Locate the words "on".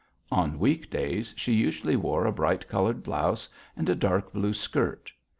0.31-0.57